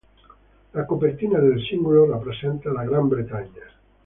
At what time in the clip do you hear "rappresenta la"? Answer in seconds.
2.09-2.85